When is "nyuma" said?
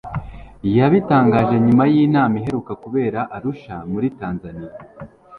1.65-1.83